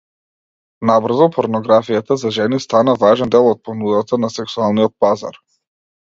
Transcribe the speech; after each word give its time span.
Набрзо 0.89 1.27
порнографијата 1.35 2.17
за 2.21 2.31
жени 2.39 2.59
стана 2.65 2.97
важен 3.05 3.35
дел 3.37 3.51
од 3.51 3.63
понудата 3.69 4.21
на 4.25 4.33
сексуалниот 4.39 4.99
пазар. 5.07 5.41